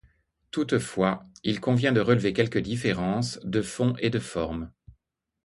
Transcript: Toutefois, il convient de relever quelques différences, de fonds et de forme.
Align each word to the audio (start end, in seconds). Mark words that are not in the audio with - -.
Toutefois, 0.49 1.27
il 1.43 1.59
convient 1.61 1.91
de 1.91 1.99
relever 2.01 2.33
quelques 2.33 2.57
différences, 2.57 3.37
de 3.43 3.61
fonds 3.61 3.93
et 3.99 4.09
de 4.09 4.17
forme. 4.17 4.71